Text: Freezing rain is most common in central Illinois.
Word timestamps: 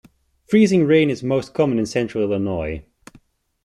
Freezing 0.47 0.85
rain 0.87 1.11
is 1.11 1.21
most 1.21 1.53
common 1.53 1.77
in 1.77 1.85
central 1.85 2.23
Illinois. 2.23 2.83